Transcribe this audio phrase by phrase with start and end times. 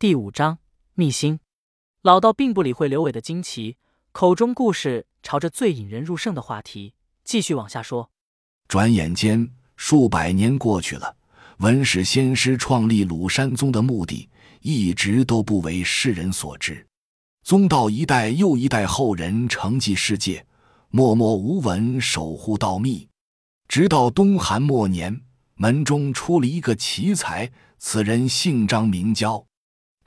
[0.00, 0.60] 第五章
[0.94, 1.40] 秘辛。
[2.00, 3.76] 老道并不理会刘伟的惊奇，
[4.12, 8.10] 口中故事朝着最引人入胜的话题继续往下说。
[8.66, 11.18] 转眼间，数百年过去了，
[11.58, 14.26] 文史先师创立鲁山宗的目的
[14.62, 16.86] 一直都不为世人所知。
[17.42, 20.46] 宗道一代又一代后人承继世界，
[20.88, 23.06] 默默无闻守护道秘，
[23.68, 25.20] 直到东汉末年，
[25.56, 29.44] 门中出了一个奇才，此人姓张，名焦。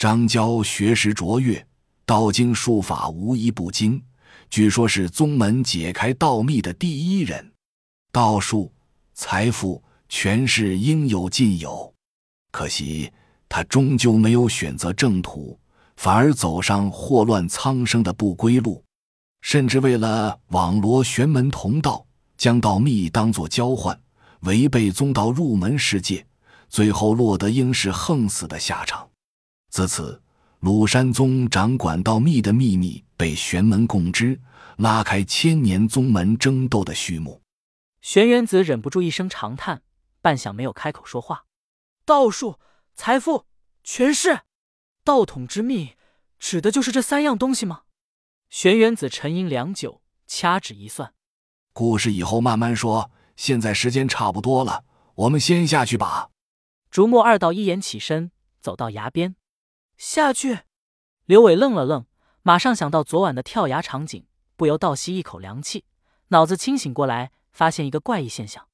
[0.03, 1.65] 张娇学识卓越，
[2.05, 4.03] 道经术法无一不精，
[4.49, 7.53] 据说是宗门解开道秘的第一人。
[8.11, 8.69] 道术、
[9.13, 11.93] 财富、权势应有尽有，
[12.51, 13.09] 可惜
[13.47, 15.57] 他终究没有选择正途，
[15.95, 18.83] 反而走上祸乱苍生的不归路。
[19.39, 22.05] 甚至为了网罗玄门同道，
[22.37, 23.97] 将道秘当作交换，
[24.41, 26.27] 违背宗道入门世界，
[26.67, 29.07] 最后落得应是横死的下场。
[29.73, 30.21] 自此，
[30.59, 34.39] 鲁山宗掌管道密的秘密被玄门共知，
[34.77, 37.41] 拉开千年宗门争斗的序幕。
[37.99, 39.81] 玄元子忍不住一声长叹，
[40.21, 41.45] 半晌没有开口说话。
[42.05, 42.59] 道术、
[42.93, 43.47] 财富、
[43.83, 44.41] 权势，
[45.03, 45.93] 道统之秘，
[46.37, 47.81] 指的就是这三样东西吗？
[48.51, 51.15] 玄元子沉吟良久，掐指一算，
[51.73, 56.29] 故事以后慢慢说，现在时间差不多了，我们先下去吧。
[56.91, 58.29] 竹墨二道一言起身，
[58.61, 59.35] 走到崖边。
[60.05, 60.59] 下去，
[61.23, 62.05] 刘伟愣了愣，
[62.41, 64.25] 马上想到昨晚的跳崖场景，
[64.57, 65.85] 不由倒吸一口凉气，
[66.27, 68.67] 脑子清醒过来，发现一个怪异现象：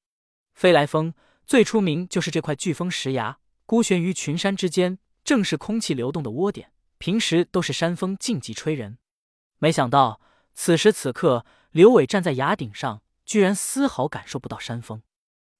[0.54, 1.14] 飞来峰
[1.46, 8.98] 最出名就是这块巨峰石崖，孤悬于群山之间，正是空气流动的窝点，平时都是山峰静寂吹人。
[9.58, 10.20] 没想到
[10.52, 15.00] 此时此刻，刘伟站在崖顶上，居然丝毫感受不到山峰。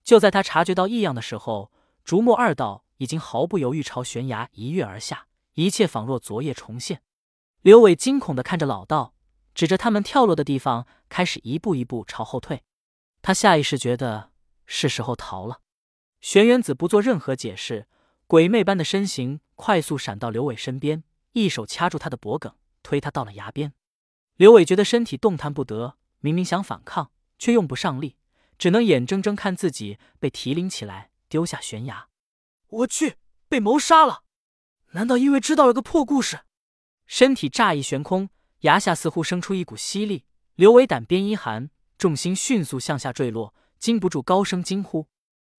[0.02, 1.70] 就在他察觉到异样的时候，
[2.04, 5.28] 竹木二道已经毫不犹豫朝悬崖一跃而下。
[5.55, 7.03] 一切仿若昨夜重现。
[7.62, 9.15] 刘伟惊恐的看着老道，
[9.55, 12.62] 指着他们跳落的地方，开始一步一步朝后退。
[13.22, 14.33] 他下意识觉得
[14.65, 15.60] 是时候逃了。
[16.21, 17.87] 玄元子不做任何解释，
[18.27, 22.53] 鬼魅般的身形快速闪到刘伟身边，一手掐住他的脖颈，
[22.83, 23.75] 推他到了崖边。
[24.37, 28.16] 刘伟觉得身体动弹不得，明明想反抗，却用不上力，
[28.56, 32.09] 只能眼睁睁看自己被提拎起来丢下悬崖。
[32.69, 33.16] 我去，
[33.49, 34.22] 被谋杀了！
[34.93, 36.41] 难道因为知道了个破故事？
[37.06, 38.28] 身体乍一悬空，
[38.61, 40.25] 崖下似乎生出一股吸力。
[40.56, 45.06] 刘伟胆边一寒，重心迅速向下坠落，禁不住高声惊呼，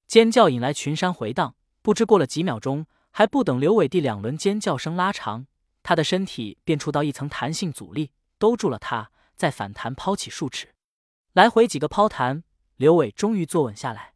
[0.05, 1.55] 尖叫引来群山回荡。
[1.81, 5.47] 不知过了几秒钟，还不等刘伟第两轮尖叫声拉长，
[5.81, 10.75] 他的身体便触到一层弹性阻力，兜住了他，再反弹抛起数尺，
[11.31, 12.43] 来回几个抛弹，
[12.75, 14.13] 刘伟终于坐稳下来。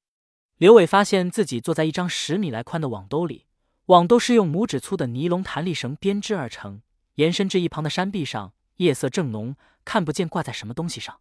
[0.58, 3.45] 刘伟发现自己坐在一张十米来宽的网兜里。
[3.88, 6.82] 网都是用拇指粗的尼龙弹力绳编织而成，
[7.16, 11.20] 延伸至一旁的山壁上，夜色正浓，看不见挂在什么东西上。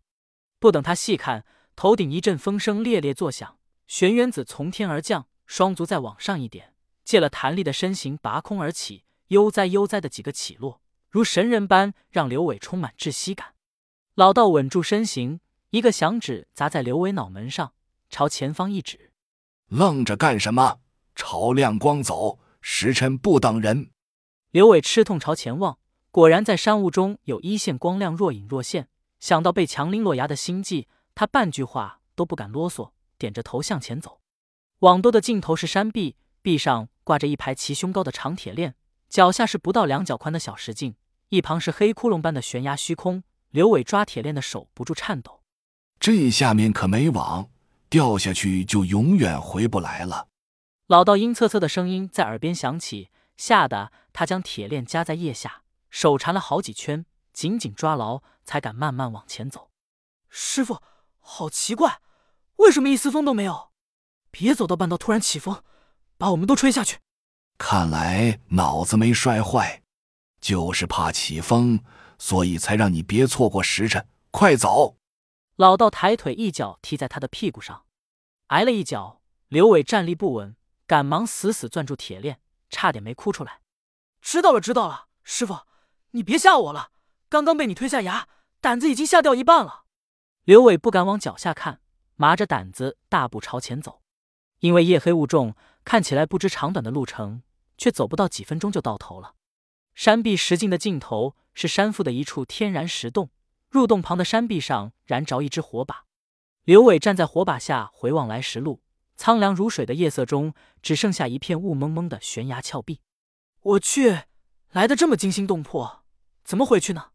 [0.58, 1.44] 不等他细看，
[1.76, 6.72] 头顶一阵风声猎猎作响，玄元子从天而降，双足再往上一点，
[7.04, 13.48] 借了弹力的身形拔空而起，悠哉悠哉的几个起落，如神人般，让刘伟充满窒息感。
[14.14, 17.74] 老道稳住身形，一个响指砸在刘伟脑门上，
[18.08, 19.12] 朝前方一指
[19.68, 20.78] ：“愣着干什么？
[21.14, 23.90] 朝亮光走！”时辰不等人，
[24.50, 25.78] 刘伟吃痛朝前望，
[26.10, 28.88] 果然在山雾中有一线光亮若隐若现。
[29.20, 34.22] 想到被强拎落崖的心悸，他半句话都不敢啰嗦，点着头向前走。
[34.78, 38.74] 网兜的尽头是山壁，壁上挂着一排齐胸高的长铁链，
[39.10, 40.94] 脚下是不到两脚宽的小石径，
[41.28, 43.22] 一旁是黑窟窿般的悬崖虚空。
[43.50, 45.42] 刘伟抓铁链的手不住颤抖，
[46.00, 47.50] 这下面可没网，
[47.90, 50.28] 掉下去就永远回不来了。
[50.86, 53.08] 老道阴恻恻的声音在耳边响起，
[53.38, 59.70] 吓得他将铁链夹在腋下，手缠了好几圈，紧紧抓牢，才敢慢慢往前走。
[60.28, 60.82] 师傅，
[61.20, 62.00] 好奇怪，
[62.56, 63.70] 为什么一丝风都没有？
[64.30, 65.62] 别走到半道突然起风，
[66.18, 66.98] 把我们都吹下去。
[67.56, 69.82] 看来脑子没摔坏，
[70.38, 71.82] 就是怕起风，
[72.18, 74.06] 所以才让你别错过时辰。
[74.30, 74.98] 快走！
[75.56, 77.84] 老道抬腿一脚踢在他的屁股上，
[78.48, 80.54] 挨了一脚，刘伟站立不稳。
[80.86, 83.60] 赶忙死死攥住铁链，差点没哭出来。
[84.20, 85.60] 知道了，知道了，师傅，
[86.10, 86.90] 你别吓我了。
[87.28, 88.28] 刚刚被你推下崖，
[88.60, 89.84] 胆子已经吓掉一半了。
[90.44, 91.80] 刘伟不敢往脚下看，
[92.16, 94.02] 麻着胆子大步朝前走。
[94.60, 97.42] 因为夜黑雾重，看起来不知长短的路程，
[97.76, 99.34] 却走不到几分钟就到头了。
[99.94, 103.30] 山壁石径的尽头是山腹的一处天然石洞，
[103.68, 106.04] 入洞旁的山壁上燃着一支火把。
[106.64, 108.82] 刘伟站在火把下回望来时路。
[109.16, 113.00] 苍凉如水的夜色中，只剩下一片雾蒙蒙的悬崖峭壁。
[113.60, 114.22] 我去，
[114.70, 116.02] 来的这么惊心动魄，
[116.44, 117.10] 怎么回去呢？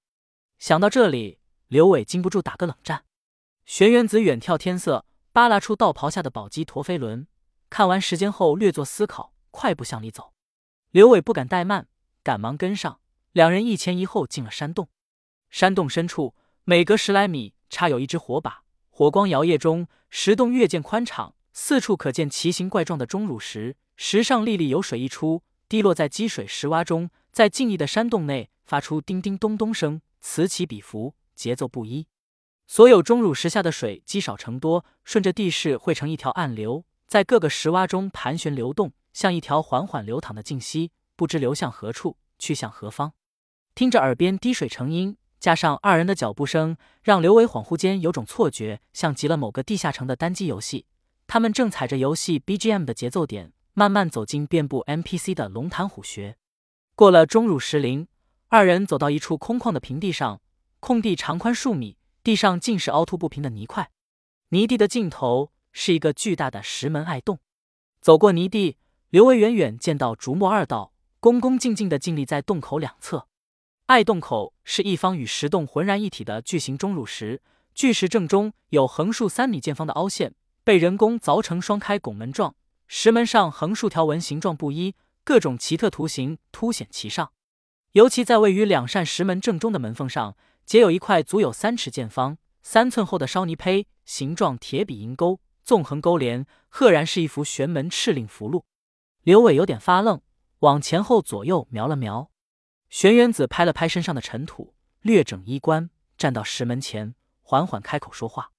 [0.57, 3.06] 想到这里，刘伟禁不住打个冷战。
[3.66, 7.28] 玄元子远眺天色，扒拉出道袍下的宝鸡陀飞轮，
[7.69, 10.34] 看完时间后略作思考，快步向里走。
[10.92, 11.88] 刘伟不敢怠慢，
[12.24, 13.00] 赶忙跟上，
[13.31, 14.90] 两人一前一后进了山洞。
[15.51, 32.07] 山洞深处，每隔十来米插有一只火把，火光摇曳中，石洞越见宽敞，四处可见奇形怪状的钟乳石，石上粒粒有水溢出，滴落在积水石洼中，在静谧的山洞内发出叮叮咚咚声，此起彼伏，节奏不一。
[32.68, 43.13] 所有钟乳石下的水积少成多，顺着地势汇成一条暗流，在各个石洼中盘旋流动，像一条缓缓流淌的静溪，不知流向何处，去向何方。
[43.74, 45.18] 听着耳边滴水成音。
[45.40, 50.86] 加上二人的脚步声，让刘伟恍惚间有种错觉，像极了某个地下城的单机游戏。
[51.31, 56.36] 他们正踩着游戏 BGM 的节奏点，慢慢走进遍布 NPC 的龙潭虎穴。
[56.96, 58.08] 过了钟乳石林，
[58.48, 60.42] 二人走到一处空旷的平地上，
[60.80, 63.92] 空地长宽数米，地上尽是凹凸不平的泥块。
[64.50, 67.38] 泥地的尽头是一个巨大的石门隘洞。
[68.02, 68.78] 走过泥地，
[69.12, 73.28] 刘维远远见到竹墨二道恭恭敬敬地静立在洞口两侧。
[73.86, 77.44] 隘洞口是一方与石洞浑然一体的巨型钟乳石，
[77.75, 80.34] 巨石正中有横竖三米见方的凹陷，
[80.64, 82.56] 被人工凿成双开拱门状。
[82.88, 87.32] 石门上横竖条纹形状不一，各种奇特图形凸显其上。
[87.92, 90.36] 尤其在位于两扇石门正中的门缝上，
[90.66, 98.64] 皆有一块足有三尺见方、三寸厚的烧泥胚，形状铁笔银钩，纵横勾连，赫然是一幅玄门敕令符箓。
[99.24, 100.22] 刘伟有点发愣，
[100.60, 102.32] 往前后左右瞄了瞄。
[102.90, 108.52] 玄元子拍了拍身上的尘土，略整衣冠，站到石门前，缓缓开口说话：“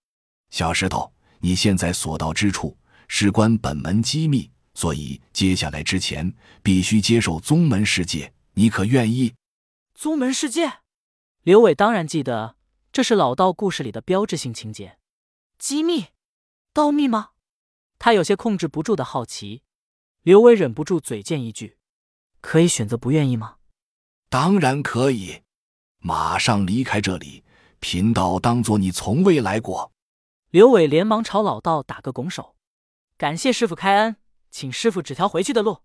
[0.50, 2.76] 小石头，你现在所到之处，
[3.08, 6.32] 事关本门机密，所以接下来之前
[6.62, 8.32] 必须接受宗门世界。
[8.54, 9.34] 你可愿意？”
[9.94, 10.80] 宗门世界，
[11.42, 12.56] 刘伟当然记得，
[12.92, 14.98] 这是老道故事里的标志性情节。
[15.58, 16.06] 机密，
[16.72, 17.30] 道密吗？
[17.98, 19.62] 他有些控制不住的好奇。
[20.22, 21.76] 刘伟忍不住嘴贱一句
[22.40, 23.56] ：“可以选择不愿意吗？”
[24.28, 25.42] 当然可以，
[25.98, 27.44] 马上离开这里，
[27.78, 29.92] 贫道当做你从未来过。
[30.50, 32.56] 刘伟连忙朝老道打个拱手，
[33.16, 34.16] 感谢师傅开恩，
[34.50, 35.82] 请师傅指条回去的路。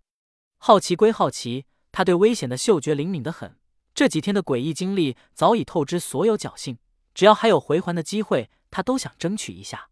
[0.58, 3.60] 好奇归好奇，他对危险的嗅觉灵敏得很。
[3.94, 6.78] 这几天的诡异经历早已透支所有侥幸，
[7.14, 9.88] 只要还有回环的机会，他都想争取一下。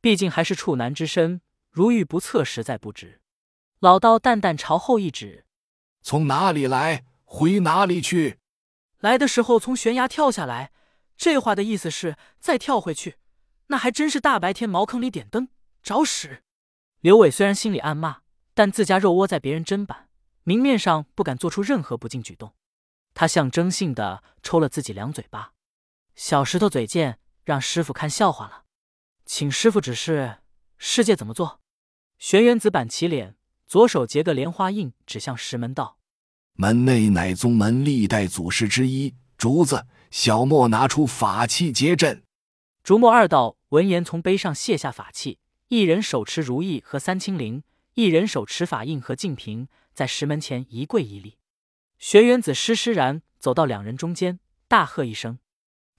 [0.00, 3.20] 毕竟还是处男之身，如遇不测，实在不值。
[3.78, 5.46] 老道淡淡朝后一指
[6.02, 8.40] ：“从哪里来？”回哪里去？
[8.98, 10.72] 来的时候从悬崖跳下来，
[11.16, 13.16] 这话的意思是再跳回去，
[13.68, 15.48] 那还真是大白天茅坑里点灯，
[15.82, 16.42] 找屎！
[17.00, 18.22] 刘伟虽然心里暗骂，
[18.54, 20.08] 但自家肉窝在别人砧板，
[20.44, 22.54] 明面上不敢做出任何不敬举动。
[23.14, 25.52] 他象征性的抽了自己两嘴巴，
[26.14, 28.64] 小石头嘴贱，让师傅看笑话了，
[29.26, 30.38] 请师傅指示
[30.78, 31.60] 世界怎么做。
[32.18, 33.36] 玄元子板起脸，
[33.66, 35.98] 左手结个莲花印，指向石门道。
[36.54, 39.86] 门内乃宗门历代祖师之一，竹子。
[40.10, 42.24] 小莫拿出法器结阵。
[42.82, 47.62] 竹墨二道闻言，从碑上卸下法器，一人手持如意和三清铃，
[47.94, 51.36] 一人手持法印和净瓶，在石门前一跪一立。
[51.98, 55.38] 玄元子施施然走到两人中间，大喝一声：“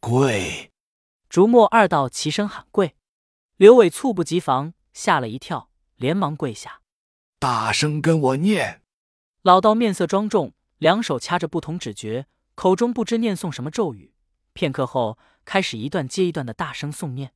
[0.01, 0.71] 跪！”
[1.29, 2.95] 竹墨二道齐声喊跪。
[3.57, 6.81] 刘伟猝不及防，吓了一跳，连忙跪下，
[7.37, 8.81] 大声跟我念。
[9.43, 14.15] 老道面色庄重，两手掐着不同指诀，口中不知念诵什么咒语。
[14.53, 17.33] 片刻后，开始一段接一段的大声诵念：“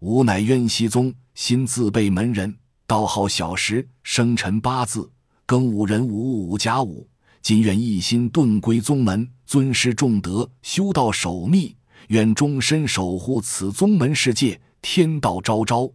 [0.00, 5.10] 吾乃渊熙宗新自备门人，道号小石，生辰八字
[5.44, 7.08] 庚午壬午午甲午。
[7.42, 11.76] 今愿一心遁归宗门，尊师重德，修道守密，
[12.08, 14.60] 愿终身守护此宗门世界。
[14.80, 15.90] 天道昭昭，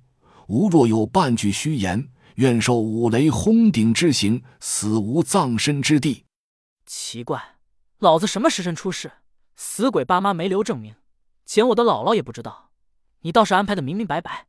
[0.48, 6.26] 吾若有半句虚言。”愿受五雷轰顶之刑，死无葬身之地。
[6.86, 7.40] 奇怪，
[8.00, 9.12] 老子什么时辰出世？
[9.56, 10.96] 死鬼爸妈没留证明，
[11.46, 12.72] 捡我的姥姥也不知道。
[13.24, 14.48] 你倒是安排的明明白白。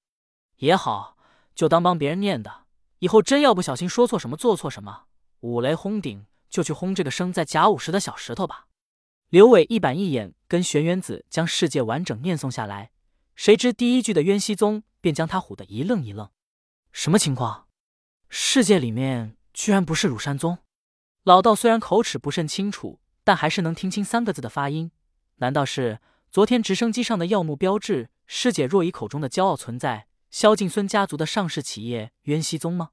[0.59, 1.17] 也好，
[1.55, 2.67] 就当帮别人念的。
[3.01, 5.07] 以后真要不小心说错什么、做错什么，
[5.41, 8.67] 五雷轰顶就去轰这个生在甲午时的小石头吧。
[9.29, 12.93] 刘伟一板一眼跟玄元子将世界完整念诵下来，
[13.35, 16.31] 谁知第一句的渊熙宗便将他唬得一愣一愣。
[16.93, 17.67] 什么情况？
[18.29, 20.59] 世界里面居然不是乳山宗，
[21.25, 24.91] 老道虽然口齿不甚清楚，但还是能听清三个字的发音。
[25.37, 26.01] 难道是
[26.31, 32.91] 昨天直升机上的耀目标志，师姐若以口中的骄傲存在，萧敬孙家族的上市企业渊熙宗吗？